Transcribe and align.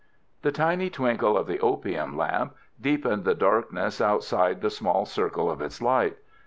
The 0.41 0.51
tiny 0.51 0.89
twinkle 0.89 1.37
of 1.37 1.45
the 1.45 1.59
opium 1.59 2.17
lamp 2.17 2.55
deepened 2.81 3.23
the 3.23 3.35
darkness 3.35 4.01
outside 4.01 4.61
the 4.61 4.71
small 4.71 5.05
circle 5.05 5.47
of 5.47 5.61
its 5.61 5.79
light. 5.79 6.17